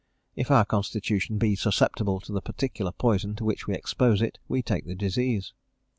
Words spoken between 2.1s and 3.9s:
of the particular poison to which we